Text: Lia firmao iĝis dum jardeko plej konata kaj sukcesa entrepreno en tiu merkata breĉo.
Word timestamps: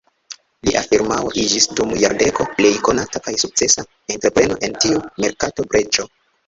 Lia 0.67 0.79
firmao 0.85 1.29
iĝis 1.41 1.67
dum 1.81 1.93
jardeko 2.05 2.47
plej 2.55 2.73
konata 2.89 3.23
kaj 3.29 3.37
sukcesa 3.45 3.87
entrepreno 4.17 4.61
en 4.69 4.79
tiu 4.85 5.07
merkata 5.27 5.71
breĉo. 5.73 6.15